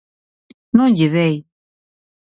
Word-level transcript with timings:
Non 0.77 0.93
lle 0.95 1.09
dei. 1.15 1.35